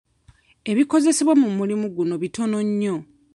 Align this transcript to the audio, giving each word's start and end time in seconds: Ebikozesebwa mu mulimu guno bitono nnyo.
Ebikozesebwa 0.71 1.33
mu 1.41 1.49
mulimu 1.57 1.87
guno 1.95 2.15
bitono 2.23 2.57
nnyo. 2.67 2.95